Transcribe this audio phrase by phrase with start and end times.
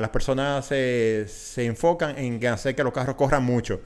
[0.00, 3.80] las personas se, se enfocan en hacer que los carros corran mucho,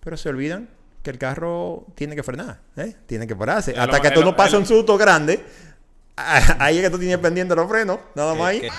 [0.00, 0.68] pero se olvidan
[1.02, 2.94] que el carro tiene que frenar, ¿eh?
[3.06, 3.74] tiene que pararse.
[3.78, 5.44] Hasta que tú no pases es un susto grande,
[6.16, 8.60] ahí es que tú tienes pendiente los frenos, nada más ahí.
[8.60, 8.70] Que-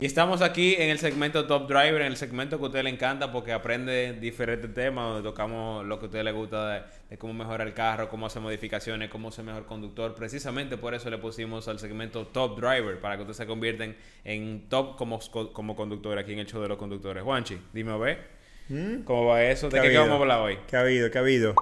[0.00, 2.88] Y estamos aquí en el segmento Top Driver, en el segmento que a usted le
[2.88, 7.18] encanta porque aprende diferentes temas, donde tocamos lo que a usted le gusta de, de
[7.18, 10.14] cómo mejorar el carro, cómo hacer modificaciones, cómo ser mejor conductor.
[10.14, 13.94] Precisamente por eso le pusimos al segmento Top Driver, para que usted se convierta en,
[14.24, 15.20] en top como,
[15.52, 17.22] como conductor aquí en el show de los conductores.
[17.22, 18.26] Juanchi, dime a ver,
[19.04, 19.68] ¿cómo va eso?
[19.68, 20.58] ¿De ¿Qué vamos a hablar hoy?
[20.66, 21.10] ¿Qué ha habido?
[21.10, 21.54] ¿Qué ha habido?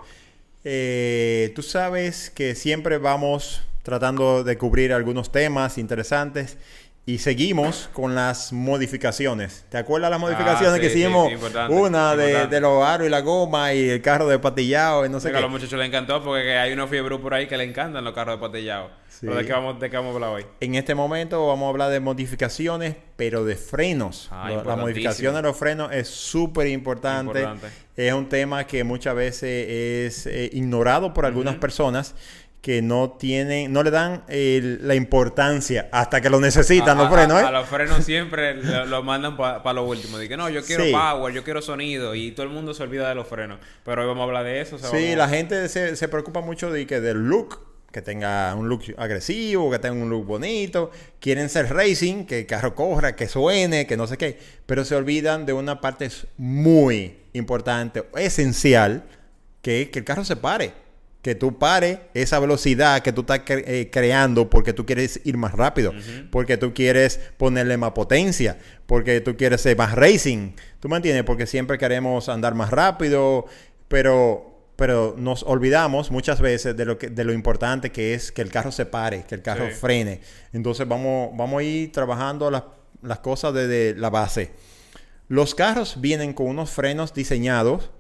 [0.63, 6.59] Eh, tú sabes que siempre vamos tratando de cubrir algunos temas interesantes
[7.09, 9.65] y seguimos con las modificaciones.
[9.71, 11.31] ¿Te acuerdas las modificaciones Ah, sí, que hicimos?
[11.31, 15.19] sí, Una de, los aros y la goma y el carro de patillado y no
[15.19, 17.65] sé a los muchachos les encantó porque que hay unos fiebre por ahí que le
[17.65, 18.91] encantan los carros de patillado.
[19.23, 20.47] Pero ¿de qué, vamos, ¿de qué vamos a hablar hoy?
[20.61, 24.29] En este momento vamos a hablar de modificaciones, pero de frenos.
[24.31, 27.41] Ah, la modificación de los frenos es súper importante.
[27.41, 27.69] Importante.
[27.97, 32.15] Es un tema que muchas veces es eh, ignorado por algunas personas
[32.61, 37.41] que no tienen, no le dan la importancia hasta que lo necesitan a, los frenos.
[37.41, 37.45] ¿eh?
[37.45, 40.19] a los frenos siempre lo, lo mandan para lo último.
[40.19, 40.93] Dicen, no, yo quiero Sí.
[40.93, 42.15] power, yo quiero sonido.
[42.15, 43.59] Y todo el mundo se olvida de los frenos.
[43.85, 44.77] Pero hoy vamos a hablar de eso.
[44.77, 47.61] o sea, Sí, la gente se, se preocupa mucho de que del look,
[47.93, 50.91] que tenga un look agresivo, que tenga un look bonito.
[51.21, 54.37] Quieren ser racing, que el carro corra, que suene, que no sé qué.
[54.67, 59.05] Pero se olvidan de una parte muy importante, esencial,
[59.63, 60.73] que es que el carro se pare.
[61.29, 65.37] Que tú pares esa velocidad que tú estás cre- eh, creando porque tú quieres ir
[65.37, 65.93] más rápido,
[66.31, 68.57] porque tú quieres ponerle más potencia,
[68.87, 70.53] porque tú quieres ser más racing.
[70.81, 71.25] ¿Tú me entiendes?
[71.25, 73.45] Porque siempre queremos andar más rápido,
[73.89, 78.41] pero, pero nos olvidamos muchas veces de lo, que, de lo importante que es que
[78.41, 79.73] el carro se pare, que el carro Sí.
[79.75, 80.23] frene.
[80.55, 82.63] Entonces vamos, vamos a ir trabajando las,
[83.03, 84.53] las cosas desde la base.
[85.29, 87.91] Los carros vienen con unos frenos diseñados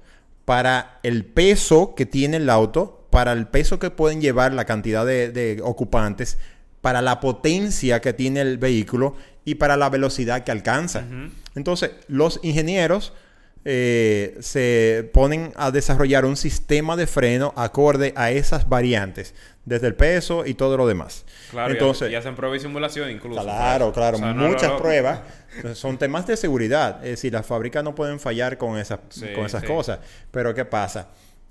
[0.46, 5.04] para el peso que tiene el auto, para el peso que pueden llevar la cantidad
[5.06, 6.38] de, de ocupantes,
[6.80, 11.04] para la potencia que tiene el vehículo y para la velocidad que alcanza.
[11.54, 13.12] Entonces, los ingenieros
[13.64, 19.94] eh, se ponen a desarrollar un sistema de freno acorde a esas variantes, desde el
[19.94, 21.24] peso y todo lo demás.
[21.50, 23.42] Claro, Entonces, y hacen prueba y simulación incluso.
[23.42, 24.78] Claro, claro, O sea, no, muchas no.
[24.78, 25.20] pruebas.
[25.74, 27.04] Son temas de seguridad.
[27.04, 29.66] Es decir, las fábricas no pueden fallar con esas, Sí, con esas sí.
[29.66, 29.98] cosas.
[30.30, 31.08] Pero ¿qué pasa?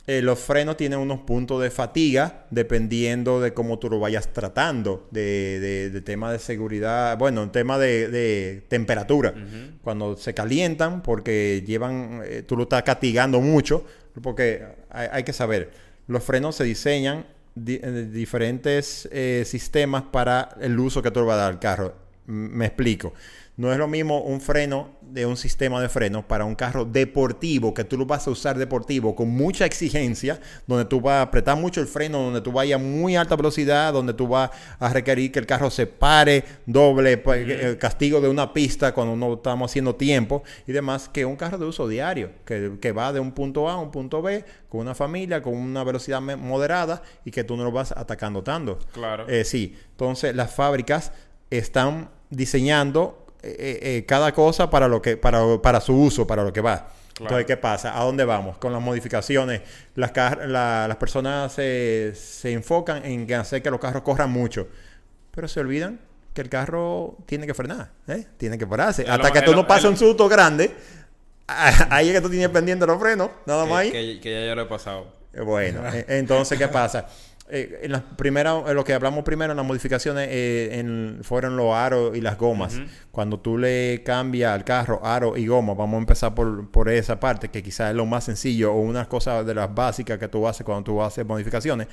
[0.09, 5.07] Eh, los frenos tienen unos puntos de fatiga dependiendo de cómo tú lo vayas tratando,
[5.11, 9.33] de, de, de tema de seguridad, bueno, un tema de, de temperatura.
[9.81, 13.85] Cuando se calientan, porque llevan, eh, tú lo estás castigando mucho,
[14.21, 15.71] porque hay, hay que saber,
[16.07, 21.25] los frenos se diseñan di- eh, diferentes eh, sistemas para el uso que tú le
[21.25, 21.95] vas a dar al carro.
[22.27, 23.13] M- Me explico.
[23.57, 27.73] No es lo mismo un freno de un sistema de freno para un carro deportivo
[27.73, 31.57] que tú lo vas a usar deportivo con mucha exigencia, donde tú vas a apretar
[31.57, 35.31] mucho el freno, donde tú vayas a muy alta velocidad, donde tú vas a requerir
[35.31, 39.95] que el carro se pare, doble el castigo de una pista cuando no estamos haciendo
[39.95, 43.69] tiempo y demás, que un carro de uso diario, que, que va de un punto
[43.69, 47.57] A a un punto B con una familia, con una velocidad moderada y que tú
[47.57, 48.77] no lo vas atacando tanto.
[48.93, 49.27] Claro.
[49.27, 51.11] Eh, sí, entonces las fábricas
[51.49, 56.43] están diseñando eh, eh, eh, cada cosa para lo que para, para su uso, para
[56.43, 56.89] lo que va.
[57.19, 57.99] Entonces, ¿qué pasa?
[57.99, 58.57] ¿A dónde vamos?
[58.59, 59.61] Con las modificaciones,
[59.95, 60.11] las,
[60.47, 64.67] la- las personas se, se enfocan en hacer que los carros corran mucho,
[65.31, 65.99] pero se olvidan
[66.35, 68.27] que el carro tiene que frenar, ¿eh?
[68.37, 69.01] tiene que pararse.
[69.09, 70.75] Hasta lo- que tú no pases un susto grande,
[71.47, 73.91] ahí es que tú tienes pendiente los frenos, nada más ahí.
[73.91, 75.07] Que, que- que ya yo lo he pasado.
[75.43, 77.07] Bueno, entonces, ¿qué pasa?
[77.49, 81.55] Eh, en las primeras, en lo que hablamos primero en las modificaciones eh, en- fueron
[81.55, 82.79] los aros y las gomas.
[83.11, 87.19] Cuando tú le cambias al carro aro y goma, vamos a empezar por, por esa
[87.19, 90.45] parte, que quizás es lo más sencillo o una cosa de las básicas que tú
[90.47, 91.87] haces cuando tú haces modificaciones.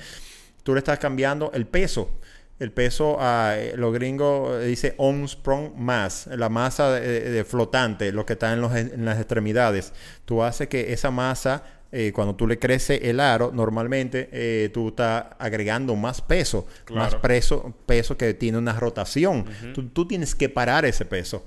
[0.63, 2.09] Tú le estás cambiando el peso.
[2.57, 8.25] El peso, a los gringos eh, dice on-sprung mass, la masa de, de flotante, lo
[8.25, 9.91] que está en, los- en las extremidades.
[10.23, 11.63] Tú haces que esa masa
[11.97, 17.01] eh, cuando tú le crece el aro, normalmente eh, tú estás agregando más peso, Claro.
[17.03, 19.45] más peso, peso que tiene una rotación.
[19.73, 21.45] tú, tú tienes que parar ese peso.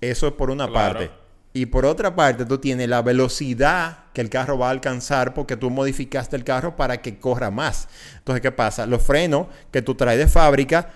[0.00, 0.94] Eso es por una Claro.
[1.00, 1.10] parte.
[1.52, 5.56] Y por otra parte, tú tienes la velocidad que el carro va a alcanzar porque
[5.56, 7.88] tú modificaste el carro para que corra más.
[8.18, 8.86] Entonces, ¿qué pasa?
[8.86, 10.92] Los frenos que tú traes de fábrica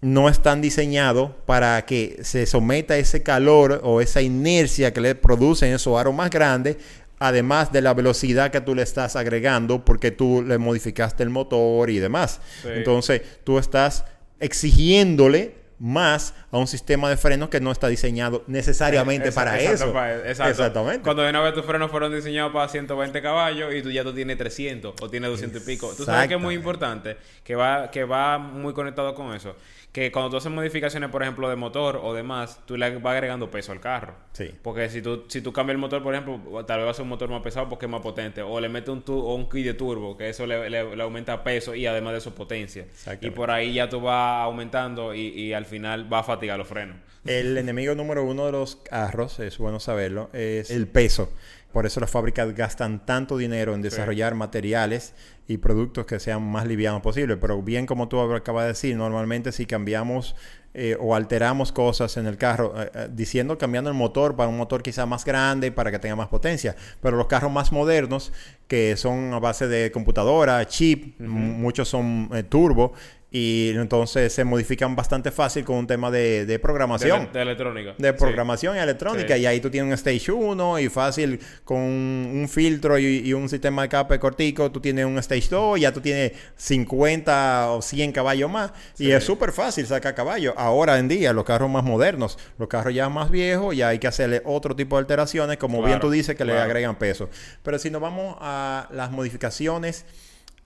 [0.00, 5.72] no están diseñados para que se someta ese calor o esa inercia que le producen
[5.72, 6.76] esos aros más grandes
[7.26, 11.88] además de la velocidad que tú le estás agregando porque tú le modificaste el motor
[11.88, 12.40] y demás.
[12.62, 12.68] Sí.
[12.70, 14.04] Entonces, tú estás
[14.40, 19.98] exigiéndole más a un sistema de frenos que no está diseñado necesariamente Exacto, para exacto,
[19.98, 20.24] eso.
[20.28, 20.50] exacto.
[20.50, 21.02] Exactamente.
[21.02, 24.12] Cuando de una vez tus frenos fueron diseñados para 120 caballos y tú ya tú
[24.14, 25.92] tienes 300 o tienes 200 y pico.
[25.96, 29.56] Tú sabes que es muy importante, que va, que va muy conectado con eso.
[29.92, 33.48] Que cuando tú haces modificaciones, por ejemplo, de motor o demás, tú le vas agregando
[33.48, 34.14] peso al carro.
[34.32, 34.50] Sí.
[34.60, 37.04] Porque si tú, si tú cambias el motor, por ejemplo, tal vez va a ser
[37.04, 38.42] un motor más pesado porque es más potente.
[38.42, 41.02] O le metes un, tu- o un kit de turbo, que eso le, le- le
[41.04, 42.86] aumenta peso y además de eso potencia.
[43.20, 46.68] Y por ahí ya tú vas aumentando y, y al final va a fatigar los
[46.68, 46.96] frenos.
[47.24, 51.30] El enemigo número uno de los carros, es bueno saberlo, es el peso.
[51.74, 55.12] Por eso las fábricas gastan tanto dinero en desarrollar materiales
[55.48, 57.36] y productos que sean más livianos posible.
[57.36, 60.36] Pero bien como tú acabas de decir, normalmente si cambiamos
[60.72, 64.56] eh, o alteramos cosas en el carro, eh, eh, diciendo cambiando el motor para un
[64.56, 66.76] motor quizá más grande para que tenga más potencia.
[67.00, 68.32] Pero los carros más modernos,
[68.68, 72.92] que son a base de computadora, chip, muchos son eh, turbo,
[73.36, 77.30] y entonces se modifican bastante fácil con un tema de, programación.
[77.32, 77.94] de electrónica.
[77.98, 78.14] De Sí.
[78.16, 79.34] programación y electrónica.
[79.34, 79.42] Sí.
[79.42, 83.48] Y ahí tú tienes un Stage 1 y fácil con un filtro y, y un
[83.48, 84.70] sistema de escape cortico.
[84.70, 88.70] Tú tienes un Stage 2, ya tú tienes 50 o 100 caballos más.
[88.98, 90.54] Y es súper fácil sacar caballos.
[90.56, 94.06] Ahora en día, los carros más modernos, los carros ya más viejos, ya hay que
[94.06, 96.66] hacerle otro tipo de alteraciones, como bien tú dices, que le claro.
[96.66, 97.28] agregan peso.
[97.64, 100.04] Pero si nos vamos a las modificaciones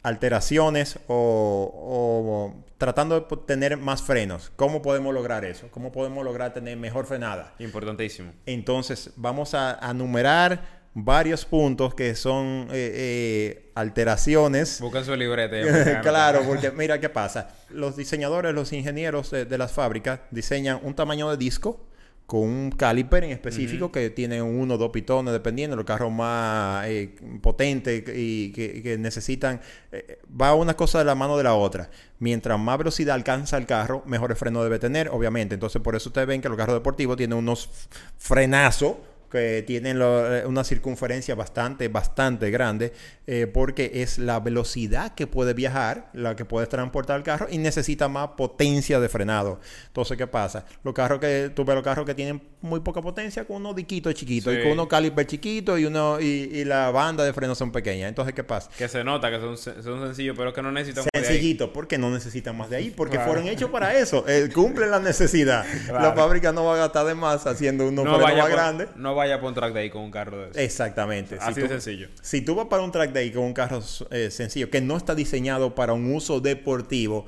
[0.02, 4.52] alteraciones o, o tratando de tener más frenos.
[4.56, 5.68] ¿Cómo podemos lograr eso?
[5.70, 7.54] ¿Cómo podemos lograr tener mejor frenada?
[7.58, 8.32] Importantísimo.
[8.46, 14.80] Entonces, vamos a, a numerar varios puntos que son eh, eh, alteraciones.
[14.80, 15.66] Buscan su apuntan.
[16.02, 17.50] claro, porque mira qué pasa.
[17.70, 21.84] Los diseñadores, los ingenieros de, de las fábricas diseñan un tamaño de disco
[22.28, 26.12] con un caliper en específico que tiene uno o dos pitones, dependiendo de los carros
[26.12, 29.62] más eh, potentes y que, que necesitan.
[29.92, 31.88] eh, va una cosa de la mano de la otra.
[32.18, 35.54] Mientras más velocidad alcanza el carro, mejores frenos debe tener, obviamente.
[35.54, 37.70] Entonces, por eso ustedes ven que los carros deportivos tienen unos
[38.18, 38.96] frenazos
[39.30, 42.92] que tienen lo- eh, una circunferencia bastante, bastante grande,
[43.26, 47.58] eh, porque es la velocidad que puede viajar, la que puede transportar el carro y
[47.58, 49.60] necesita más potencia de frenado.
[49.88, 50.64] Entonces, ¿qué pasa?
[50.82, 54.14] Los carros que, tú ves los carros que tienen muy poca potencia con unos diquitos
[54.14, 54.60] chiquitos Sí.
[54.60, 58.08] y con unos caliper chiquitos y, uno, y, y la banda de frenos son pequeñas.
[58.08, 58.70] Entonces, ¿qué pasa?
[58.76, 61.24] Que se nota que son, son sencillos, pero que no necesitan más de ahí.
[61.34, 63.30] Sencillito, porque no necesitan más de ahí, porque Claro.
[63.32, 65.64] fueron hechos para eso, eh, cumplen la necesidad.
[65.92, 68.88] La fábrica no va a gastar de más haciendo unos No frenos más por, grandes.
[68.96, 70.58] no vaya por un track day con un carro de eso.
[70.58, 71.36] Exactamente.
[71.40, 72.08] Así si de tú, sencillo.
[72.22, 75.14] Si tú vas para un track day con un carro eh, sencillo que no está
[75.14, 77.26] diseñado para un uso deportivo,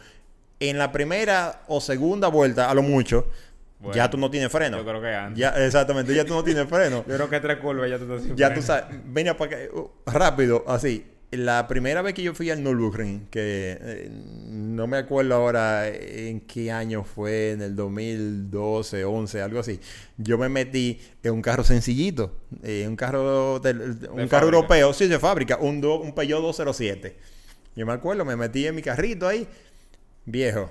[0.58, 3.26] en la primera o segunda vuelta, a lo mucho,
[3.78, 4.76] Bueno, ya tú no tienes freno.
[4.78, 5.38] yo creo que antes.
[5.38, 7.04] Ya, exactamente, ya tú no tienes freno.
[7.08, 8.60] Yo creo que tres curvas ya tú estás sin ya freno.
[8.60, 11.06] tú sabes, venga para acá, uh, rápido, así.
[11.32, 14.10] La primera vez que yo fui al Nürburgring, que eh,
[14.48, 19.78] no me acuerdo ahora en qué año fue, en el 2012, 11, algo así.
[20.16, 22.32] Yo me metí en un carro sencillito,
[22.64, 23.60] eh, un carro
[24.12, 27.16] un carro europeo, sí, de fábrica, un, do- un Peugeot 207.
[27.76, 29.46] Yo me acuerdo, me metí en mi carrito ahí,
[30.24, 30.70] viejo.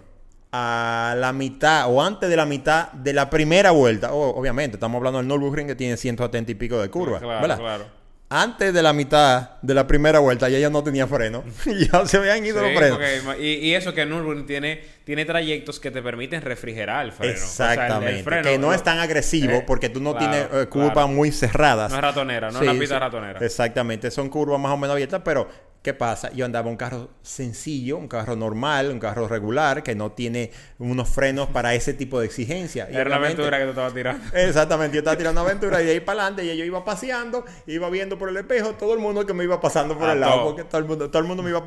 [0.51, 5.19] A la mitad o antes de la mitad de la primera vuelta, obviamente, estamos hablando
[5.19, 7.57] del Nürburgring que tiene 170 y pico de curvas, Claro, ¿verdad?
[7.59, 7.98] claro.
[8.31, 11.43] Antes de la mitad de la primera vuelta ya ya no tenía freno.
[11.65, 12.99] ya se habían ido Sí, los frenos.
[13.25, 17.33] porque- y, y eso que Nürburgring tiene, tiene trayectos que te permiten refrigerar el freno.
[17.33, 18.23] O sea, el- el Exactamente.
[18.23, 21.07] freno que no es tan agresivo Eh, porque tú no claro, tienes eh, curvas claro.
[21.07, 21.89] muy cerradas.
[21.91, 23.39] No es ratonera, no es una pista ratonera.
[23.43, 24.11] Exactamente.
[24.11, 25.49] Son curvas más o menos abiertas, pero
[25.81, 26.31] ¿qué pasa?
[26.33, 31.09] Yo andaba un carro sencillo, un carro normal, un carro regular que no tiene unos
[31.09, 32.87] frenos para ese tipo de exigencia.
[32.91, 34.23] Era una aventura que te estaba tirando.
[34.37, 37.89] Exactamente, yo estaba tirando aventura y de ahí para adelante y yo iba paseando, iba
[37.89, 40.45] viendo por el espejo todo el mundo que me iba pasando por el lado, todo.
[40.45, 41.65] porque todo el mundo, todo el mundo me iba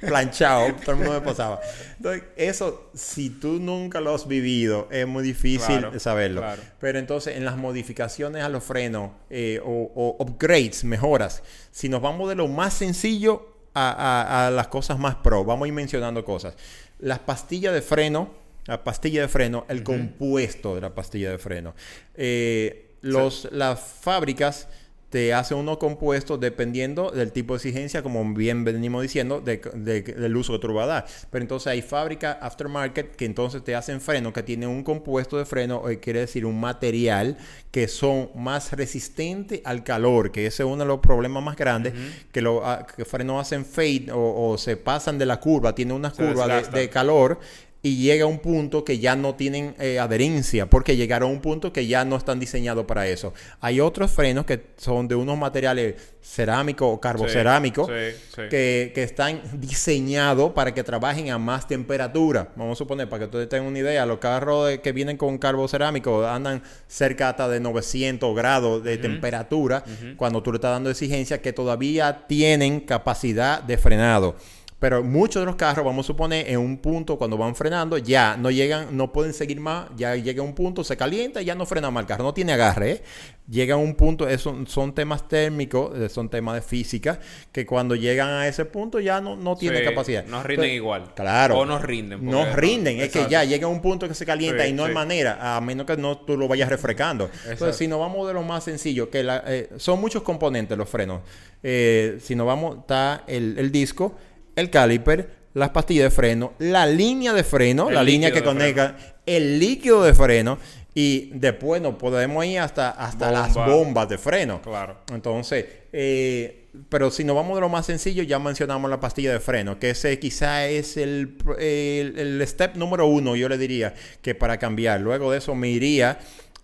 [0.00, 1.60] planchado, todo el mundo me pasaba.
[1.96, 6.40] Entonces, eso, si tú nunca lo has vivido, es muy difícil Claro, saberlo.
[6.40, 6.62] claro.
[6.80, 12.00] Pero entonces, en las modificaciones a los frenos eh, o, o upgrades, mejoras, si nos
[12.02, 15.74] vamos de lo más sencillo a, a- a las cosas más pro, vamos a ir
[15.74, 16.54] mencionando cosas.
[16.98, 18.28] Las pastillas de freno,
[18.66, 21.74] la pastilla de freno, el compuesto de la pastilla de freno.
[22.14, 24.68] Eh, los, Las fábricas
[25.10, 30.02] te hacen unos compuestos dependiendo del tipo de exigencia, como bien venimos diciendo, de- de-
[30.02, 31.06] del uso que tú vas a dar.
[31.30, 35.44] Pero entonces hay fábricas aftermarket que entonces te hacen frenos que tienen un compuesto de
[35.44, 37.36] freno, eh, quiere decir un material
[37.72, 41.92] que son más resistentes al calor, que ese es uno de los problemas más grandes,
[42.32, 42.62] que los
[42.96, 46.46] que frenos hacen fade o, o se pasan de la curva, tienen una Se curva
[46.46, 47.40] de, de calor
[47.82, 51.40] y llega a un punto que ya no tienen eh, adherencia, porque llegaron a un
[51.40, 53.32] punto que ya no están diseñados para eso.
[53.60, 58.42] Hay otros frenos que son de unos materiales cerámicos o carbocerámicos Sí, sí.
[58.50, 62.48] que, que están diseñados para que trabajen a más temperatura.
[62.56, 65.38] Vamos a suponer, para que ustedes tengan una idea, los carros de- que vienen con
[65.38, 69.82] carbocerámico andan cerca hasta de 900 grados de temperatura
[70.18, 74.36] cuando tú le estás dando exigencia que todavía tienen capacidad de frenado.
[74.80, 78.36] Pero muchos de los carros, vamos a suponer, en un punto cuando van frenando, ya
[78.38, 81.66] no llegan, no pueden seguir más, ya llega un punto, se calienta y ya no
[81.66, 82.90] frena más el carro, no tiene agarre.
[82.92, 83.02] ¿eh?
[83.50, 87.20] Llega a un punto, eso, son temas térmicos, eh, son temas de física,
[87.52, 90.24] que cuando llegan a ese punto ya no, no tiene Sí, capacidad.
[90.24, 91.14] Nos rinden Entonces, igual.
[91.14, 91.58] Claro.
[91.58, 92.24] O nos rinden.
[92.24, 94.86] Nos porque- rinden, es que ya llega un punto que se calienta Sí, y no
[94.86, 97.26] hay manera, a menos que no tú lo vayas refrescando.
[97.26, 97.50] Exacto.
[97.50, 100.88] Entonces, si nos vamos de lo más sencillo, que la- eh, son muchos componentes los
[100.88, 101.20] frenos.
[101.62, 104.14] Eh, si nos vamos, está el, el disco,
[104.56, 108.96] el caliper, las pastillas de freno, la línea de freno, El la línea que conecta,
[109.26, 110.58] el líquido de freno
[110.94, 113.74] y después nos podemos ir hasta, hasta las Bomba.
[113.74, 114.60] bombas de freno.
[114.62, 114.98] Claro.
[115.12, 119.40] Entonces, eh, pero si nos vamos de lo más sencillo, ya mencionamos la pastilla de
[119.40, 124.34] freno, que ese quizá es el, el, el step número uno, yo le diría, que
[124.34, 125.00] para cambiar.
[125.00, 126.18] Luego de eso me iría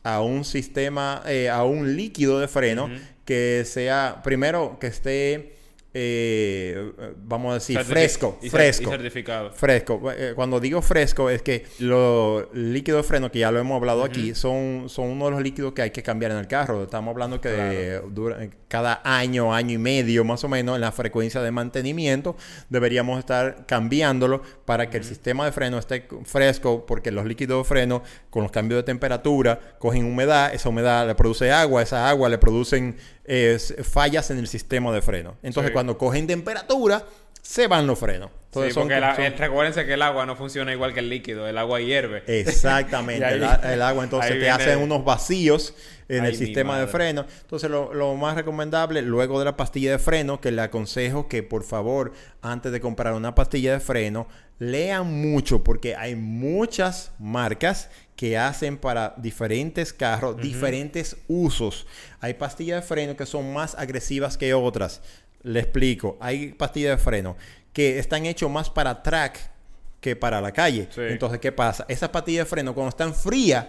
[0.04, 2.88] a un sistema, eh, a un líquido de freno
[3.24, 5.55] que sea, primero, que esté,
[5.98, 6.92] eh,
[7.24, 8.84] vamos a decir, fresco, y fresco.
[8.84, 9.50] Y certificado.
[9.52, 10.00] Fresco.
[10.12, 14.04] Eh, Cuando digo fresco es que los líquidos de freno, que ya lo hemos hablado
[14.04, 16.82] aquí, son, son uno de los líquidos que hay que cambiar en el carro.
[16.82, 20.92] Estamos hablando que de- dura- cada año, año y medio más o menos, en la
[20.92, 22.36] frecuencia de mantenimiento,
[22.68, 27.68] deberíamos estar cambiándolo para que el sistema de freno esté fresco, porque los líquidos de
[27.68, 32.28] freno, con los cambios de temperatura, cogen humedad, esa humedad le produce agua, esa agua
[32.28, 35.36] le producen eh, fallas en el sistema de freno.
[35.42, 35.72] Entonces, Sí.
[35.72, 37.04] cuando cogen temperatura,
[37.42, 38.30] se van los frenos.
[38.46, 41.08] Entonces, sí, son- porque la- son- recuérdense que el agua no funciona igual que el
[41.08, 41.46] líquido.
[41.46, 42.24] El agua hierve.
[42.26, 43.34] Exactamente, ahí-
[43.72, 45.74] el, agua entonces te hacen unos vacíos
[46.08, 47.24] en Ay, el sistema de freno.
[47.42, 51.42] Entonces lo, lo más recomendable, luego de la pastilla de freno, que le aconsejo que
[51.44, 54.26] por favor, antes de comprar una pastilla de freno,
[54.58, 61.86] lean mucho porque hay muchas marcas que hacen para diferentes carros, diferentes usos.
[62.20, 65.02] Hay pastillas de freno que son más agresivas que otras.
[65.42, 67.36] Le explico, hay pastillas de freno
[67.72, 69.38] que están hechos más para track
[70.00, 70.88] que para la calle.
[70.94, 71.02] Sí.
[71.02, 71.84] Entonces, ¿qué pasa?
[71.88, 73.66] Esas pastillas de freno, cuando están frías,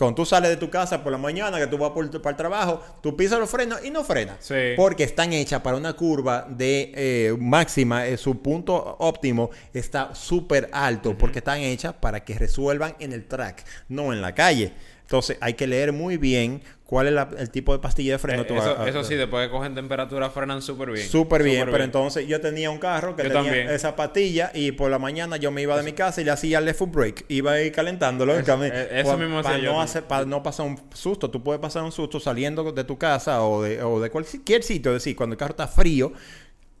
[0.00, 2.36] cuando tú sales de tu casa por la mañana, que tú vas por- para el
[2.36, 4.36] trabajo, tú pisas los frenos y no frenas.
[4.40, 4.54] Sí.
[4.76, 10.68] Porque están hechas para una curva de eh, máxima, eh, su punto óptimo está súper
[10.72, 14.72] alto, porque están hechas para que resuelvan en el track, no en la calle.
[15.10, 18.42] Entonces, hay que leer muy bien cuál es la- el tipo de pastilla de freno.
[18.42, 21.04] Eh, tú eso, a- eso sí, después que cogen temperatura frenan súper bien.
[21.08, 23.70] Súper bien, pero entonces yo tenía un carro que Yo tenía también.
[23.70, 26.58] esa pastilla y por la mañana yo me iba de mi casa y le hacía
[26.58, 27.24] el left foot break.
[27.26, 28.38] Iba a ir calentándolo.
[28.38, 31.28] Eso- eh, eso mismo para yo no, hacer- para no pasar un susto.
[31.28, 34.92] Tú puedes pasar un susto saliendo de tu casa o de, o de cualquier sitio.
[34.92, 36.12] Es decir, cuando el carro está frío,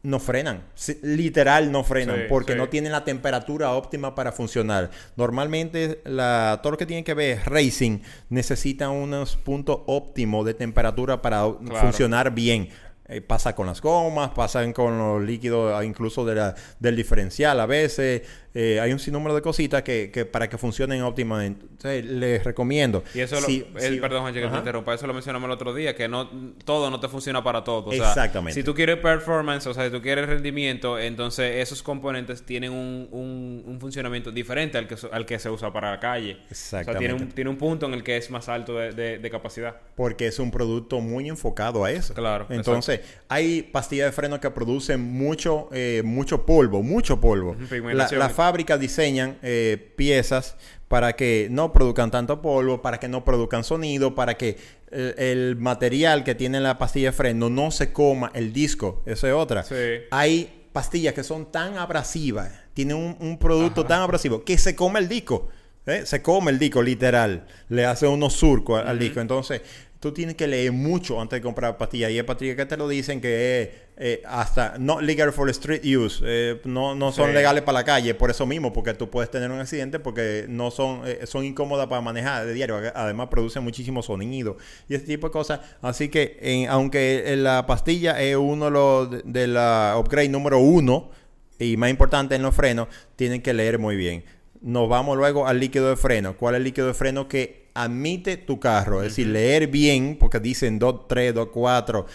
[0.02, 0.62] no frenan.
[1.02, 2.58] Literal no frenan Sí, porque sí.
[2.58, 4.90] no tienen la temperatura óptima para funcionar.
[5.16, 11.20] Normalmente la, todo lo que tiene que ver racing necesita unos puntos óptimos de temperatura
[11.22, 11.80] para Claro.
[11.80, 12.68] funcionar bien.
[13.10, 17.58] Eh, pasa con las gomas, pasan con los líquidos, ah, incluso de la- del diferencial
[17.58, 18.22] a veces.
[18.52, 21.66] Eh, hay un sinnúmero de cositas que, que para que funcionen óptimamente.
[21.70, 23.04] Entonces, les recomiendo.
[23.14, 26.08] Y eso, lo- el- perdón, que te interrumpa, eso lo mencionamos el otro día, que
[26.08, 26.28] no
[26.64, 27.86] todo no te funciona para todo.
[27.90, 28.54] O sea, Exactamente.
[28.54, 33.08] Si tú quieres performance, o sea, si tú quieres rendimiento, entonces esos componentes tienen un,
[33.12, 36.38] un- un funcionamiento diferente al que, al que se usa para la calle.
[36.50, 37.34] O sea, tiene un, Exactamente.
[37.36, 39.76] tiene un punto en el que es más alto de, de- de capacidad.
[39.94, 42.14] Porque es un producto muy enfocado a eso.
[42.14, 47.50] Claro, Entonces, hay pastillas de freno que producen mucho, eh, mucho polvo, mucho polvo.
[47.52, 48.18] Ujú, La, pigmentación.
[48.18, 50.56] la fábrica diseñan eh, piezas
[50.88, 54.56] para que no produzcan tanto polvo, para que no produzcan sonido, para que
[54.90, 59.02] el, el material que tiene la pastilla de freno no se coma el disco.
[59.06, 59.62] Esa es otra.
[59.62, 59.74] Sí.
[60.10, 64.98] Hay pastillas que son tan abrasivas, tienen un, un producto tan abrasivo que se come
[65.00, 65.48] el disco.
[65.86, 66.02] ¿eh?
[66.06, 67.46] Se come el disco, literal.
[67.68, 69.20] Le hace unos surcos al disco.
[69.20, 69.62] Entonces,
[70.00, 72.10] tú tienes que leer mucho antes de comprar pastillas.
[72.10, 75.82] Y hay pastillas que te lo dicen que es eh, hasta not legal for street
[75.84, 76.22] use.
[76.26, 77.34] Eh, no, no son Sí.
[77.34, 78.14] legales para la calle.
[78.14, 81.86] Por eso mismo, porque tú puedes tener un accidente porque no son, eh, son incómodas
[81.86, 82.80] para manejar de diario.
[82.94, 84.56] Además, producen muchísimo sonido
[84.88, 85.60] y este tipo de cosas.
[85.82, 91.10] Así que, aunque la pastilla es uno de los de, de la upgrade número uno
[91.58, 94.24] y más importante en los frenos, tienen que leer muy bien.
[94.62, 96.36] Nos vamos luego al líquido de freno.
[96.38, 99.02] ¿Cuál es el líquido de freno que admite tu carro?
[99.02, 102.06] Es decir, leer bien, porque dicen 2, 3, 2, 4.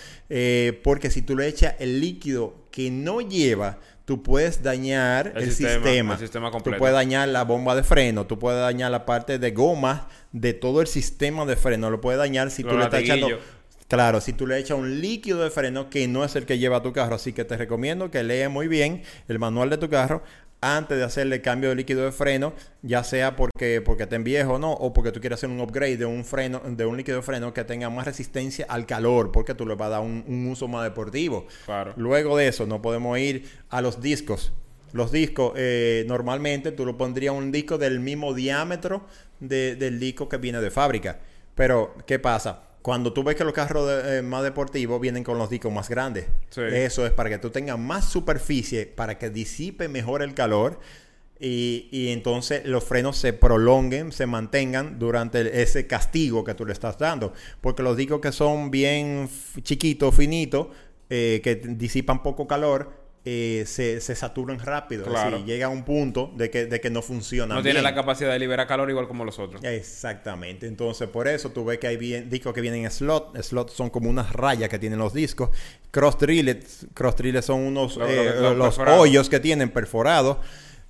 [0.83, 6.13] porque si tú le echas el líquido que no lleva, tú puedes dañar el, sistema,
[6.13, 6.77] El sistema tú completo.
[6.77, 10.81] puedes dañar la bomba de freno, tú puedes dañar la parte de goma de todo
[10.81, 11.89] el sistema de freno.
[11.89, 13.29] Lo puedes dañar si Los tú le estás echando...
[13.87, 16.81] Claro, si tú le echas un líquido de freno que no es el que lleva
[16.81, 17.15] tu carro.
[17.15, 20.23] Así que te recomiendo que leas muy bien el manual de tu carro
[20.65, 24.59] antes de hacerle cambio de líquido de freno, ya sea porque, porque estén viejo o
[24.59, 27.23] no, o porque tú quieres hacer un upgrade de un freno, de un líquido de
[27.23, 30.47] freno que tenga más resistencia al calor, porque tú le vas a dar un, un
[30.47, 31.45] uso más deportivo.
[31.65, 31.93] Claro.
[31.97, 34.51] Luego de eso, no podemos ir a los discos.
[34.93, 39.05] Los discos, eh, normalmente tú lo pondrías un disco del mismo diámetro
[39.39, 41.19] de- del disco que viene de fábrica.
[41.53, 42.63] Pero, ¿qué pasa?
[42.85, 45.89] Cuando tú ves que los carros de- eh, más deportivos vienen con los discos más
[45.89, 46.61] grandes, Sí.
[46.71, 50.79] eso es para que tú tengas más superficie, para que disipe mejor el calor
[51.39, 56.73] y, y entonces los frenos se prolonguen, se mantengan durante ese castigo que tú le
[56.73, 57.33] estás dando.
[57.59, 59.27] Porque los discos que son bien
[59.63, 60.67] chiquitos, finitos,
[61.09, 62.91] eh, que disipan poco calor,
[63.27, 65.01] eh, se, se saturan rápido.
[65.03, 65.31] Es Claro.
[65.31, 68.31] decir, llega a un punto de que, de que no funciona No tiene la capacidad
[68.31, 69.63] de liberar calor igual como los otros.
[69.63, 70.67] Exactamente.
[70.67, 73.35] Entonces, por eso tú ves que hay bien, discos que vienen en slot.
[73.41, 75.49] Slot son como unas rayas que tienen los discos.
[75.91, 76.85] Cross drillets.
[76.93, 79.01] Cross drillets son unos Los- eh, los- los los perforados.
[79.01, 80.37] hoyos que tienen perforados.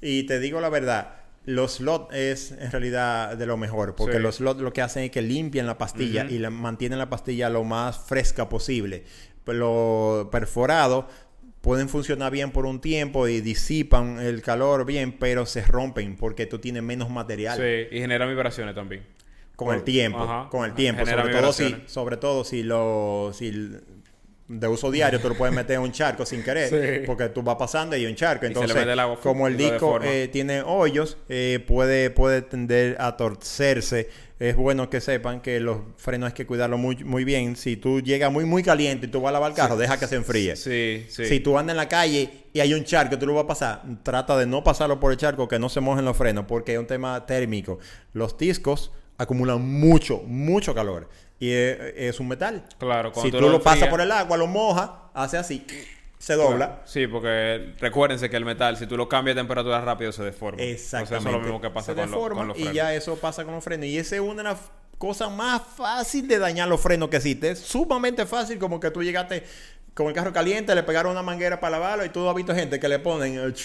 [0.02, 1.16] Y te digo la verdad.
[1.46, 4.20] Los slot es en realidad de lo mejor, porque Sí.
[4.22, 7.50] los slot lo que hacen es que limpian la pastilla y la, mantienen la pastilla
[7.50, 9.04] lo más fresca posible.
[9.44, 9.60] Pero
[10.24, 11.06] Los perforados
[11.66, 16.46] pueden funcionar bien por un tiempo y disipan el calor bien, pero se rompen porque
[16.46, 19.02] tú tienes menos material Sí, y genera vibraciones también.
[19.56, 20.48] con el tiempo, Ajá.
[20.52, 23.72] con el tiempo, sobre todo si, sobre todo si lo, si
[24.48, 27.04] de uso diario tú lo puedes meter en un charco sin querer, Sí.
[27.08, 30.00] porque tú vas pasando y hay un charco, entonces mete el agua, como el disco
[30.04, 34.08] eh, tiene hoyos, eh, puede puede tender a torcerse.
[34.38, 37.56] Es bueno que sepan que los frenos hay que cuidarlo muy muy bien.
[37.56, 40.08] Si tú llegas muy muy caliente y tú vas a lavar el carro, deja que
[40.08, 40.58] se enfríe.
[40.58, 41.26] Sí, sí.
[41.26, 43.82] Si tú andas en la calle y hay un charco, tú lo vas a pasar,
[44.04, 46.80] trata de no pasarlo por el charco, que no se mojen los frenos, porque es
[46.80, 47.80] un tema térmico.
[48.12, 51.08] Los discos acumulan mucho, mucho calor.
[51.40, 52.66] Y es, es un metal.
[52.78, 55.66] Claro, cuando Si tú tú, lo lo pasas por el agua, lo mojas, hace así,
[56.18, 56.82] se dobla.
[56.86, 60.62] Sí, porque recuérdense que el metal, si tú lo cambias de temperatura rápido, se deforma.
[60.62, 61.16] Exactamente.
[61.16, 62.94] Entonces, eso es lo mismo que pasa Se con, lo- deforma con los y ya
[62.94, 63.86] eso pasa con los frenos.
[63.88, 64.58] Y esa es una de las
[64.98, 67.52] cosas más fáciles de dañar los frenos que existe.
[67.52, 69.44] Es sumamente fácil como que tú llegaste
[69.96, 72.80] con el carro caliente, le pegaron una manguera para lavarlo y tú has visto gente
[72.82, 73.56] que le ponen el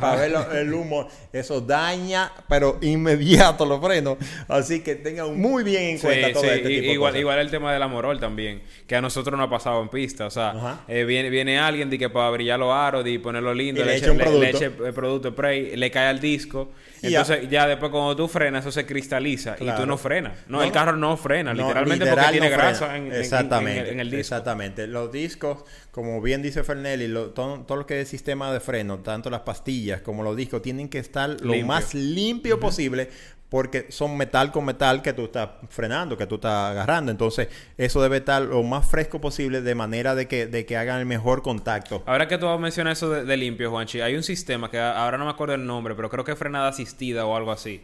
[0.00, 1.08] para ver lo- el humo.
[1.32, 4.18] Eso daña, pero inmediato los frenos.
[4.48, 7.20] Así que tengan muy bien en Sí, cuenta todo sí, este tipo de igual, cosas.
[7.20, 10.26] igual el tema del amorol también, que a nosotros nos ha pasado en pista.
[10.26, 13.80] O sea, eh, viene, viene alguien de que para brillar los aros, de ponerlo lindo,
[13.80, 14.56] Y le le, echa un le- le producto.
[14.56, 16.70] echa el producto spray, le cae al disco.
[17.02, 17.06] Y.
[17.08, 17.68] Entonces, ya.
[17.68, 20.32] después cuando tú frenas, eso se cristaliza y tú no frenas.
[20.48, 20.74] No, No, el no.
[20.74, 23.86] carro no frena, No, literalmente literal porque tiene no grasa en, en- en- exactamente, en
[23.86, 24.18] el, en el disco.
[24.20, 24.86] Exactamente.
[24.88, 25.58] Los discos,
[25.90, 29.40] como bien dice Fernelli, lo- todo, todo lo que es sistema de freno, tanto las
[29.40, 31.66] pastillas como los discos, tienen que estar lo Limpio.
[31.66, 33.08] más limpio posible
[33.48, 37.10] porque son metal con metal que tú estás frenando, que tú estás agarrando.
[37.10, 41.00] Entonces, eso debe estar lo más fresco posible de manera de que, de que hagan
[41.00, 42.02] el mejor contacto.
[42.04, 45.24] Ahora que tú mencionas eso de, de limpio, Juanchi, hay un sistema que ahora no
[45.24, 47.80] me acuerdo el nombre, pero creo que es frenada asistida o algo así.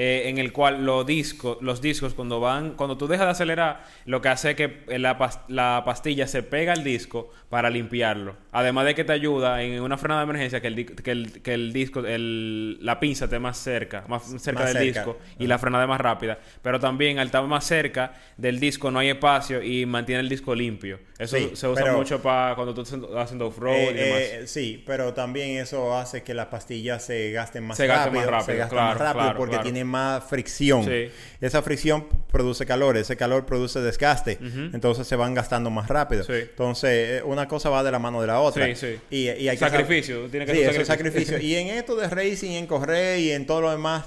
[0.00, 3.82] Eh, en el cual los discos, los discos cuando van, cuando tú dejas de acelerar,
[4.04, 8.36] lo que hace es que la, pas- la pastilla se pega al disco para limpiarlo.
[8.52, 11.54] Además de que te ayuda en una frenada de emergencia que el, que el, que
[11.54, 15.00] el disco, el, la pinza esté más cerca, más cerca Más del cerca.
[15.00, 16.38] disco y la frenada es más rápida.
[16.62, 20.54] Pero también al estar más cerca del disco no hay espacio y mantiene el disco
[20.54, 21.00] limpio.
[21.18, 24.20] Eso Sí, se usa pero- mucho para cuando tú estás haciendo off-road Eh, y demás.
[24.20, 28.30] eh, sí, pero también eso hace que las pastillas se gasten más Se gasten rápido.
[28.30, 29.62] más rápido, se gasten claro, más rápido claro, porque claro.
[29.64, 30.84] tienen más fricción.
[30.84, 31.10] Sí.
[31.40, 34.38] Esa fricción produce calor, ese calor produce desgaste.
[34.72, 36.22] Entonces se van gastando más rápido.
[36.24, 36.32] Sí.
[36.34, 38.66] Entonces, eh, una cosa va de la mano de la otra.
[38.66, 38.98] Sí, sí.
[39.10, 40.84] Y, y hay Sacrificio, tiene que ser sacrificio.
[40.84, 41.38] sacrificio.
[41.40, 44.04] y en esto de racing, en correr y en todo lo demás,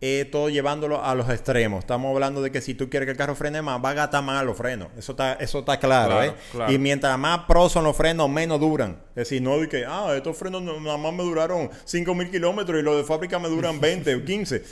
[0.00, 1.80] eh, todo llevándolo a los extremos.
[1.80, 4.22] Estamos hablando de que si tú quieres que el carro frene más, va a gastar
[4.22, 4.90] más los frenos.
[4.96, 6.34] Eso está, eso está claro, Claro, ¿eh?
[6.52, 6.72] claro.
[6.72, 9.00] Y mientras más pros son los frenos, menos duran.
[9.10, 12.78] Es decir, no de que, ah, estos frenos no- nada más me duraron 5.000 kilómetros
[12.78, 14.62] y los de fábrica me duran 20 o 15.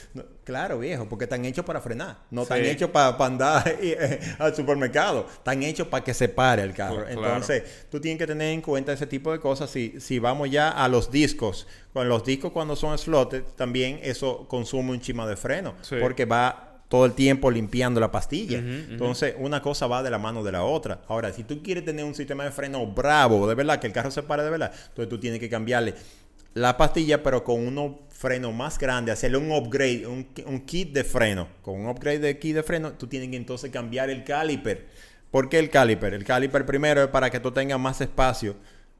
[0.46, 2.18] Claro, viejo, porque están hechos para frenar.
[2.30, 2.66] No están Sí.
[2.68, 5.26] hechos para andar eh, al supermercado.
[5.28, 7.04] Están hechos para que se pare el carro.
[7.04, 7.10] Claro.
[7.10, 9.68] Entonces, tú tienes que tener en cuenta ese tipo de cosas.
[9.70, 14.46] Si, si vamos ya a los discos, con los discos cuando son slotted, también eso
[14.46, 15.74] consume un chima de freno.
[15.82, 15.96] Sí.
[16.00, 18.58] Porque va todo el tiempo limpiando la pastilla.
[18.58, 21.00] Entonces, una cosa va de la mano de la otra.
[21.08, 24.12] Ahora, si tú quieres tener un sistema de freno bravo, de verdad, que el carro
[24.12, 25.96] se pare de verdad, entonces tú tienes que cambiarle
[26.54, 31.04] la pastilla, pero con unos frenos más grandes, hacerle un upgrade, un, un kit de
[31.04, 31.48] freno.
[31.62, 34.86] Con un upgrade de kit de freno, tú tienes que entonces cambiar el caliper.
[35.30, 36.14] ¿Por qué el caliper?
[36.14, 38.56] El caliper primero es para que tú tengas más espacio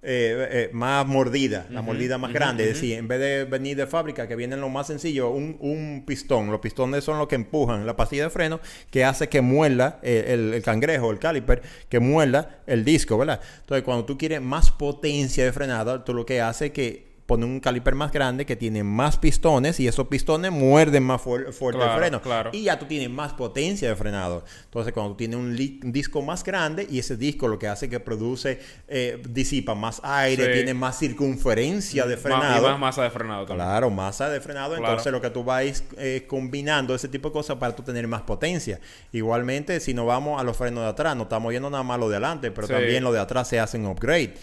[0.09, 2.63] eh, eh, más mordida, la mordida más grande.
[2.69, 6.05] Es decir, en vez de venir de fábrica, que viene lo más sencillo, un, un
[6.07, 6.53] pistón.
[6.53, 8.61] Los pistones son los que empujan la pastilla de freno
[8.93, 13.41] que hace que muerda el, el, cangrejo, el caliper, que muerda el disco, ¿verdad?
[13.61, 17.45] Entonces, cuando tú quieres más potencia de frenada, tú lo que hace es que pone
[17.45, 21.91] un caliper más grande que tiene más pistones y esos pistones muerden más fuerte el
[21.97, 22.21] freno.
[22.53, 24.45] Y ya tú tienes más potencia de frenado.
[24.65, 25.57] Entonces, cuando tú tienes un,
[25.93, 30.49] disco más grande y ese disco lo que hace que produce, eh, disipa más aire,
[30.49, 32.69] tiene más circunferencia de frenado.
[32.69, 33.67] Y más masa de frenado también.
[33.67, 34.77] Claro, masa de frenado.
[34.77, 38.23] Entonces, lo que tú vas eh, combinando ese tipo de cosas para tú tener más
[38.23, 38.79] potencia.
[39.13, 42.09] Igualmente, si nos vamos a los frenos de atrás, no estamos viendo nada más lo
[42.09, 44.35] de adelante, pero también lo de atrás se hacen upgrade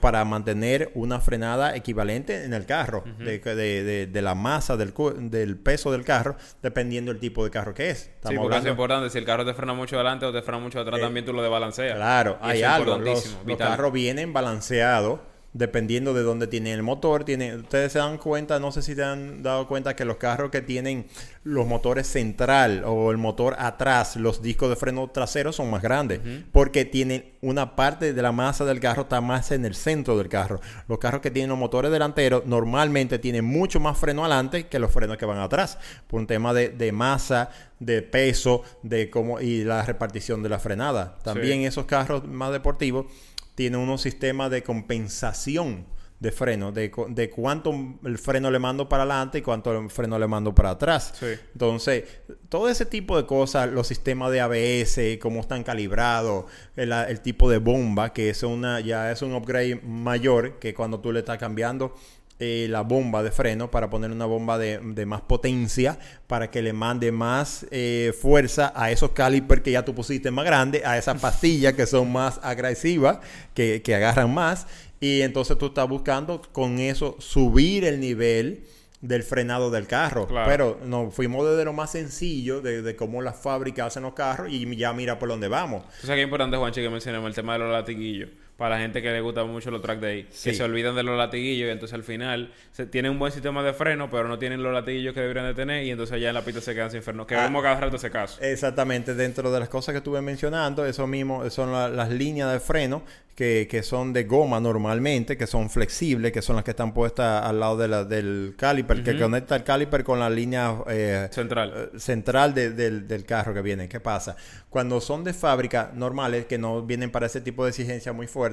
[0.00, 4.92] para mantener una frenada equivalente en el carro, de, la masa, del,
[5.30, 8.10] del peso del carro, dependiendo del tipo de carro que es.
[8.28, 9.10] sí, porque es importante.
[9.10, 11.32] Si el carro te frena mucho adelante o te frena mucho atrás, eh, también tú
[11.32, 11.96] lo desbalanceas.
[11.96, 12.98] Claro, hay algo.
[12.98, 15.20] Los, los carros vienen balanceados
[15.54, 17.24] dependiendo de dónde tiene el motor.
[17.24, 20.50] Tiene, ustedes se dan cuenta, no sé si se han dado cuenta que los carros
[20.50, 21.06] que tienen
[21.44, 26.20] los motores central o el motor atrás, los discos de freno trasero son más grandes
[26.52, 30.28] porque tienen una parte de la masa del carro está más en el centro del
[30.28, 30.60] carro.
[30.88, 34.90] Los carros que tienen los motores delanteros normalmente tienen mucho más freno adelante que los
[34.90, 39.82] frenos que van atrás por un tema de, masa, de peso, de cómo y la
[39.82, 41.16] repartición de la frenada.
[41.22, 43.06] También esos carros más deportivos
[43.54, 45.86] tiene unos sistemas de compensación
[46.20, 50.18] de freno, de, de, cuánto el freno le mando para adelante y cuánto el freno
[50.18, 51.12] le mando para atrás.
[51.52, 52.04] Entonces,
[52.48, 57.58] todo ese tipo de cosas, los sistemas de ABS, cómo están calibrados, el, tipo de
[57.58, 61.94] bomba, que es una, ya es un upgrade mayor que cuando tú le estás cambiando
[62.40, 66.72] eh, la bomba de freno para poner una bomba de, más potencia para que le
[66.72, 71.20] mande más eh, fuerza a esos calipers que ya tú pusiste más grande, a esas
[71.20, 73.18] pastillas que son más agresivas,
[73.54, 74.66] que, agarran más.
[74.98, 78.64] Y entonces tú estás buscando con eso subir el nivel
[79.00, 80.26] del frenado del carro.
[80.44, 84.76] Pero nos fuimos desde lo más sencillo, de, cómo las fábricas hacen los carros y
[84.76, 85.84] ya mira por dónde vamos.
[85.84, 89.10] Entonces, qué importante, Juanchi, que mencionemos el tema de los latiguillos para la gente que
[89.10, 92.04] le gusta mucho los track day, que se olvidan de los latiguillos y entonces al
[92.04, 95.46] final se, tienen un buen sistema de freno, pero no tienen los latiguillos que deberían
[95.46, 97.26] de tener y entonces ya en la pista se quedan sin freno.
[97.26, 98.40] Que ah, vemos cada rato ese caso.
[98.40, 103.02] Exactamente, dentro de las cosas que estuve mencionando, eso mismo son las líneas de freno
[103.34, 107.44] que, que, son de goma normalmente, que son flexibles, que son las que están puestas
[107.44, 111.90] al lado de la, del caliper, que conecta el caliper con la línea eh, central,
[111.94, 113.88] eh, central del, del, carro que viene.
[113.88, 114.36] ¿Qué pasa?
[114.70, 118.43] Cuando son de fábrica normales, que no vienen para ese tipo de exigencia muy fuerte,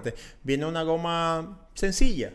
[0.44, 2.34] viene una goma sencilla.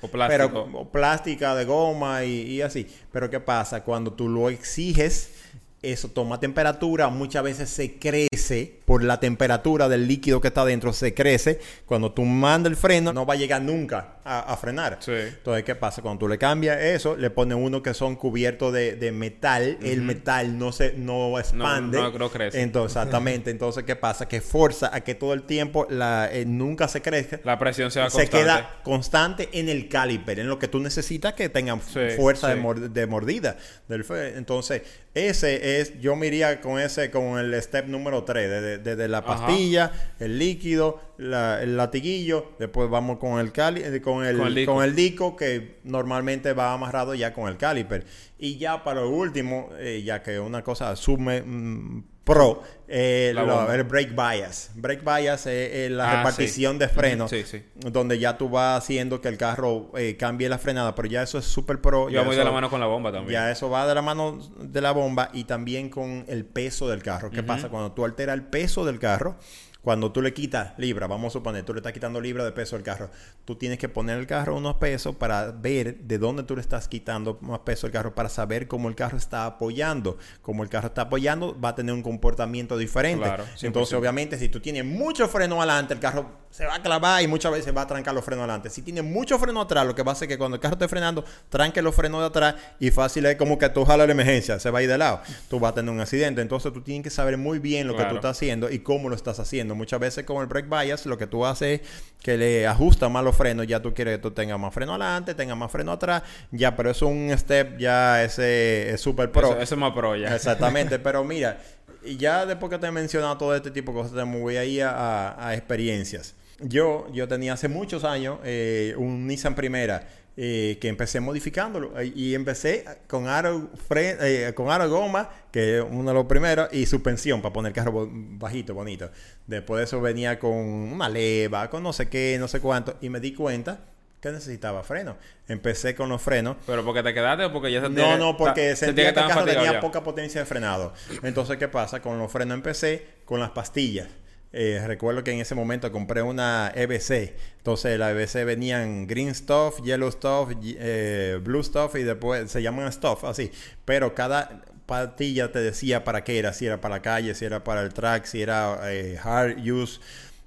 [0.00, 0.48] O plástica.
[0.48, 2.86] Pero, plástica de goma y, y así.
[3.10, 3.84] Pero ¿qué pasa?
[3.84, 5.37] Cuando tú lo exiges
[5.82, 10.92] eso toma temperatura, muchas veces se crece por la temperatura del líquido que está dentro,
[10.92, 11.60] se crece.
[11.86, 14.98] Cuando tú mandas el freno, no va a llegar nunca a, frenar.
[15.06, 16.02] Entonces, ¿qué pasa?
[16.02, 20.58] Cuando tú le cambias eso, le pones uno que son cubiertos de, metal, el metal
[20.58, 21.98] no se no expande.
[21.98, 22.60] No, no, crece.
[22.60, 23.50] Entonces, exactamente.
[23.50, 24.26] Entonces, ¿qué pasa?
[24.26, 27.40] Que forza a que todo el tiempo la, eh, nunca se crezca.
[27.44, 31.34] La presión se va Se queda constante en el caliper, en lo que tú necesitas
[31.34, 33.56] que tengan fuerza De, de, mordida.
[33.88, 34.82] Entonces,
[35.18, 39.90] ese es, yo me iría con ese, con el step número 3, desde, la pastilla,
[40.18, 45.36] el líquido, el latiguillo, después vamos con el cali, eh, con el, con el, disco
[45.36, 48.04] que normalmente va amarrado ya con el caliper.
[48.38, 53.84] Y ya para lo último, eh, ya que una cosa sume mm, pro, eh, el
[53.84, 54.70] break bias.
[54.74, 57.26] Break bias es la ah, repartición de freno,
[57.74, 61.38] donde ya tú vas haciendo que el carro eh, cambie la frenada, pero ya eso
[61.38, 62.10] es súper pro.
[62.10, 63.32] Ya voy de la mano con la bomba también.
[63.32, 67.02] Ya eso va de la mano de la bomba y también con el peso del
[67.02, 67.30] carro.
[67.30, 67.68] ¿Qué pasa?
[67.68, 69.36] Cuando tú alteras el peso del carro,
[69.82, 72.76] cuando tú le quitas libra, vamos a suponer, tú le estás quitando libra de peso
[72.76, 73.10] al carro,
[73.44, 76.88] tú tienes que poner el carro unos pesos para ver de dónde tú le estás
[76.88, 80.18] quitando más peso al carro, para saber cómo el carro está apoyando.
[80.42, 83.28] Como el carro está apoyando, va a tener un comportamiento diferente.
[83.62, 87.26] Entonces, obviamente, si tú tienes mucho freno adelante, el carro se va a clavar y
[87.26, 88.70] muchas veces va a trancar los frenos adelante.
[88.70, 90.74] Si tiene mucho freno atrás, lo que va a hacer es que cuando el carro
[90.74, 94.12] esté frenando, tranque los frenos de atrás y fácil es como que tú jalas la
[94.12, 95.20] emergencia, se va a ir de lado.
[95.48, 96.40] Tú vas a tener un accidente.
[96.40, 99.16] Entonces, tú tienes que saber muy bien lo que tú estás haciendo y cómo lo
[99.16, 101.88] estás haciendo muchas veces con el brake bias lo que tú haces es
[102.22, 105.34] que le ajusta más los frenos, ya tú quieres que tú tengas más freno adelante,
[105.34, 109.52] tengas más freno atrás, ya, pero eso es un step ya ese es super pro.
[109.52, 110.34] Eso, es más pro ya.
[110.34, 111.58] Exactamente, pero mira,
[112.04, 114.82] ya después que te he mencionado todo este tipo de cosas, me voy a ir
[114.84, 116.34] a, experiencias.
[116.60, 122.12] yo, yo tenía hace muchos años eh, un Nissan Primera eh, que empecé modificándolo eh,
[122.14, 126.86] y empecé con aro, fre con aro goma, que es uno de los primeros, y
[126.86, 129.10] suspensión para poner el carro bajito, bonito.
[129.46, 133.08] Después de eso venía con una leva, con no sé qué, no sé cuánto, y
[133.08, 133.80] me di cuenta
[134.20, 135.16] que necesitaba freno.
[135.46, 136.56] Empecé con los frenos.
[136.66, 139.44] ¿Pero porque te quedaste o porque ya se No, no, porque sentía que el carro
[139.44, 140.92] tenía poca potencia de frenado.
[141.22, 142.02] Entonces, ¿qué pasa?
[142.02, 144.08] Con los frenos empecé con las pastillas.
[144.50, 147.34] Eh, recuerdo que en ese momento compré una EBC.
[147.58, 152.90] Entonces la EBC venían green stuff, yellow stuff, eh, blue stuff y después se llaman
[152.90, 153.52] stuff, así.
[153.84, 157.62] Pero cada pastilla te decía para qué era, si era para la calle, si era
[157.62, 160.00] para el track, si era eh, hard use.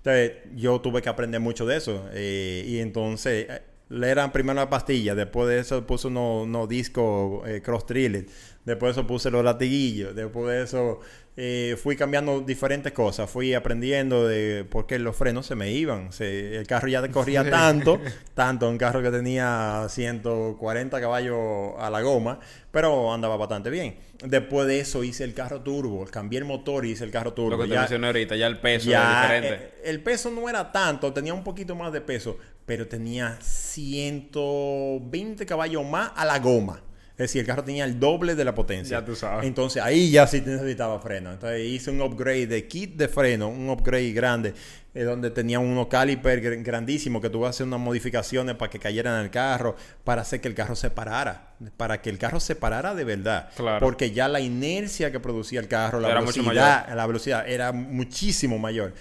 [0.03, 2.09] Entonces yo tuve que aprender mucho de eso.
[2.15, 3.47] y entonces
[3.89, 8.25] le eran primero la pastilla, después de eso puse unos no discos cross drilled,
[8.65, 11.00] después de eso puse los latiguillos, después de eso
[11.38, 16.10] eh, fui cambiando diferentes cosas, fui aprendiendo de por qué los frenos se me iban.
[16.19, 18.02] el carro ya corría tanto,
[18.34, 21.38] tanto, un carro que tenía 140 caballos
[21.80, 23.95] a la goma, pero andaba bastante bien.
[24.24, 27.52] Después de eso hice el carro turbo, cambié el motor y hice el carro turbo.
[27.52, 29.54] Lo que te mencioné ahorita, ya el peso era diferente.
[29.54, 35.45] Eh, el peso no era tanto, tenía un poquito más de peso, pero tenía 120
[35.45, 36.82] caballos más a la goma.
[37.21, 38.99] Es decir, el carro tenía el doble de la potencia.
[38.99, 39.45] Ya tú sabes.
[39.45, 41.31] Entonces ahí ya sí necesitaba freno.
[41.31, 44.55] Entonces hice un upgrade de kit de freno, un upgrade grande,
[44.95, 49.23] eh, donde tenía unos caliper grandísimos que tuve que hacer unas modificaciones para que cayeran
[49.23, 52.95] el carro, para hacer que el carro se parara, para que el carro se parara
[52.95, 53.51] de verdad.
[53.55, 53.86] Claro.
[53.86, 58.95] Porque ya la inercia que producía el carro, la velocidad, la velocidad era muchísimo mayor.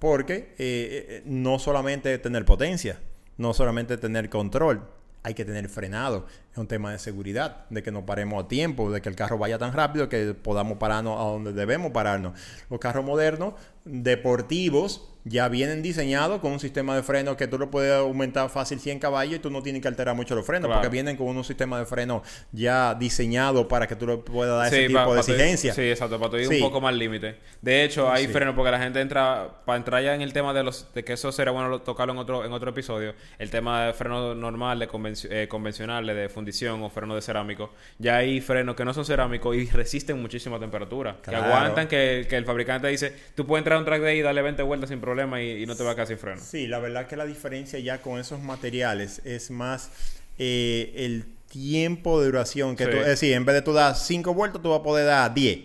[0.00, 2.98] Porque eh, eh, no solamente tener potencia,
[3.36, 4.82] no solamente tener control,
[5.22, 6.26] hay que tener frenado.
[6.52, 9.38] Es un tema de seguridad, de que no paremos a tiempo, de que el carro
[9.38, 12.32] vaya tan rápido que podamos pararnos a donde debemos pararnos.
[12.68, 17.70] Los carros modernos, deportivos, ya vienen diseñados con un sistema de freno que tú lo
[17.70, 20.88] puedes aumentar fácil 100 caballos y tú no tienes que alterar mucho los frenos, porque
[20.88, 24.88] vienen con un sistema de freno ya diseñado para que tú le puedas dar ese
[24.88, 25.74] tipo de exigencia.
[25.74, 27.36] sí, exacto, para tu ir un poco más límite.
[27.60, 30.62] De hecho, hay frenos porque la gente entra, para entrar ya en el tema de
[30.62, 33.92] los de que eso será bueno tocarlo en otro en otro episodio, el tema de
[33.92, 34.88] freno normal, de
[35.30, 39.54] eh, convencional, de fundición o freno de cerámico, ya hay frenos que no son cerámicos
[39.56, 43.80] y resisten muchísima temperatura, que aguantan que, que, el fabricante dice, tú puedes entrar a
[43.80, 46.06] un track day y darle 20 vueltas sin problema y, no te va a quedar
[46.06, 46.40] sin freno.
[46.40, 49.90] Sí, la verdad que la diferencia ya con esos materiales es más
[50.38, 54.32] eh, el tiempo de duración que tú, es decir, en vez de tú dar 5
[54.32, 55.58] vueltas, tú vas a poder dar 10.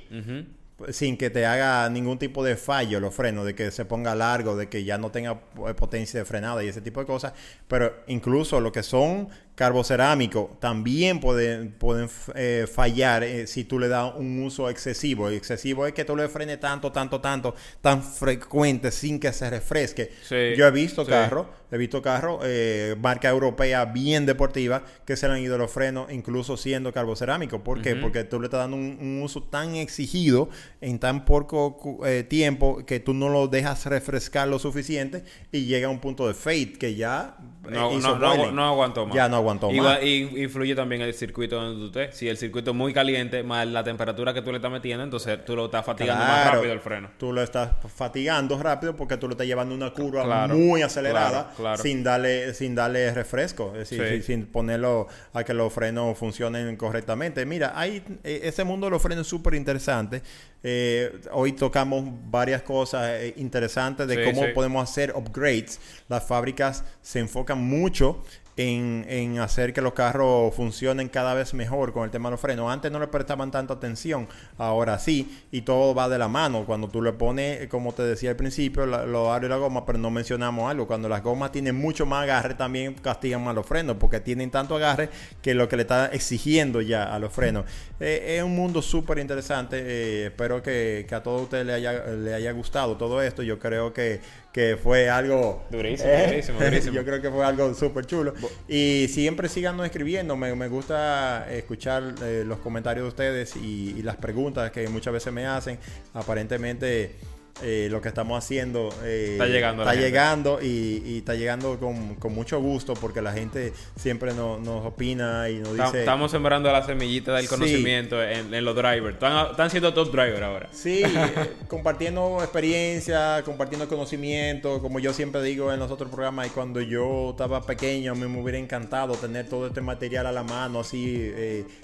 [0.90, 4.58] Sin que te haga ningún tipo de fallo los frenos, de que se ponga largo,
[4.58, 5.40] de que ya no tenga
[5.78, 7.32] potencia de frenada y ese tipo de cosas.
[7.70, 13.88] Pero incluso lo que son carbocerámico también pueden, pueden eh, fallar eh, si tú le
[13.88, 15.32] das un uso excesivo.
[15.32, 19.50] Y excesivo es que tú le frenes tanto, tanto, tanto, tan frecuente sin que se
[19.50, 20.12] refresque.
[20.30, 25.36] Yo he visto carros, he visto carros, eh, marca europea bien deportiva, que se le
[25.36, 27.64] han ido los frenos, incluso siendo carbocerámico.
[27.64, 27.96] ¿Por qué?
[27.96, 30.50] Porque tú le estás dando un, uso tan exigido
[30.82, 35.90] en tan poco tiempo que tú no lo dejas refrescar lo suficiente y llega a
[35.90, 37.38] un punto de fade que ya
[37.70, 39.16] no, no, no, aguanto más.
[39.16, 40.04] Ya no aguantó más.
[40.04, 42.18] Y, influye también el circuito donde tú estés.
[42.18, 45.44] Si el circuito es muy caliente, más la temperatura que tú le estás metiendo, entonces
[45.46, 47.10] tú lo estás fatigando más rápido el freno.
[47.18, 51.52] Tú lo estás fatigando rápido porque tú lo estás llevando una curva muy acelerada
[51.82, 53.74] sin darle sin darle refresco.
[53.76, 57.46] Es decir, sin ponerlo a que los frenos funcionen correctamente.
[57.46, 60.22] Mira, hay e, ese mundo de los frenos es súper interesante.
[60.68, 65.80] Eh, hoy tocamos varias cosas eh, interesantes de cómo podemos hacer upgrades.
[66.10, 68.24] Las fábricas se enfocan mucho
[68.58, 72.40] en, en, hacer que los carros funcionen cada vez mejor con el tema de los
[72.40, 72.72] frenos.
[72.72, 76.66] Antes no le prestaban tanta atención, ahora sí, y todo va de la mano.
[76.66, 80.00] Cuando tú le pones, como te decía al principio, lo aro y la goma, pero
[80.00, 80.88] no mencionamos algo.
[80.88, 84.76] Cuando las gomas tienen mucho más agarre, también castigan más los frenos, porque tienen tanto
[84.76, 85.10] agarre
[85.42, 87.66] que lo que le está exigiendo ya a los frenos.
[88.00, 89.80] Eh, es un mundo súper interesante.
[89.80, 93.44] Eh, espero que, que, a todos ustedes le haya, le haya gustado todo esto.
[93.44, 94.22] Yo creo que
[94.56, 95.66] que fue algo...
[95.70, 96.96] Durísimo, eh, durísimo, durísimo.
[96.96, 98.34] Yo creo que fue algo súper chulo.
[98.70, 104.02] Y siempre sigan escribiendo, me, me gusta escuchar eh, los comentarios de ustedes y, y
[104.02, 105.78] las preguntas que muchas veces me hacen.
[106.14, 107.18] Aparentemente
[107.64, 112.34] eh, lo que estamos haciendo eh, está llegando, está llegando y, está llegando con, con,
[112.34, 116.00] mucho gusto porque la gente siempre nos opina y nos dice...
[116.00, 119.14] Estamos sembrando la semillita del conocimiento en, los drivers.
[119.14, 120.68] Están, están, siendo top driver ahora.
[120.74, 126.50] Sí, eh, compartiendo experiencia, compartiendo conocimiento, como yo siempre digo en los otros programas, y
[126.50, 130.44] cuando yo estaba pequeño a mí me hubiera encantado tener todo este material a la
[130.44, 131.32] mano, así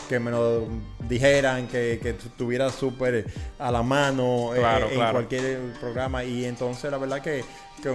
[0.10, 0.68] que me lo
[1.08, 3.26] dijeran, que, que estuviera súper
[3.58, 7.44] a la mano en cualquier programa y entonces la verdad que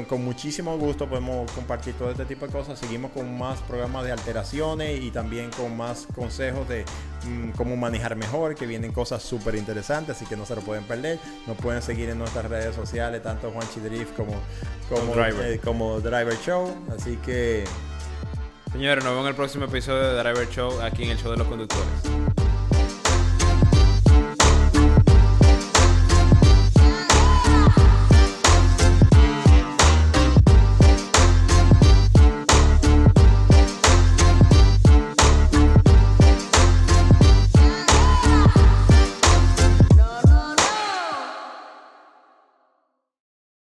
[0.09, 2.79] con, muchísimo gusto podemos compartir todo este tipo de cosas.
[2.79, 6.85] Seguimos con más programas de alteraciones y también con más consejos de
[7.25, 10.85] mm, cómo manejar mejor, que vienen cosas súper interesantes, así que no se lo pueden
[10.85, 11.19] perder.
[11.47, 14.35] Nos pueden seguir en nuestras redes sociales, tanto Juanchi Drift como,
[14.89, 15.53] como, Driver.
[15.53, 16.75] Eh, como Driver Show.
[16.97, 17.65] Así que...
[18.73, 21.39] Señores, nos vemos en el próximo episodio de Driver Show aquí en el Show de
[21.39, 22.46] los Conductores.